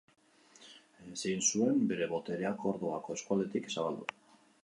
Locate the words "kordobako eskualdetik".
2.65-3.69